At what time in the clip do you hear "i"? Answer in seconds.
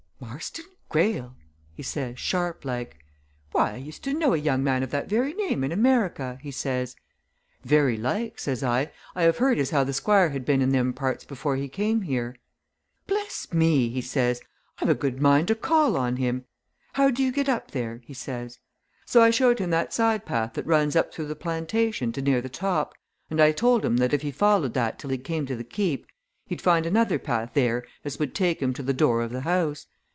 3.73-3.77, 8.63-8.91, 9.15-9.23, 19.23-19.31, 23.41-23.51